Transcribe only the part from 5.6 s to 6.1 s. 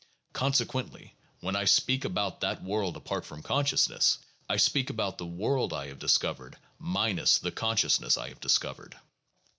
I have